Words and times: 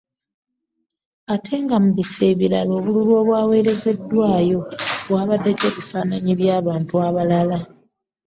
Ate 1.33 1.55
nga 1.63 1.77
mu 1.83 1.89
bifo 1.97 2.21
ebirala 2.33 2.71
obululu 2.79 3.11
obwaweerezeddwayo 3.21 4.59
bubaddeko 5.07 5.65
bifanaanyi 5.75 6.33
bya 6.39 6.57
bantu 6.65 6.93
balala. 7.15 7.59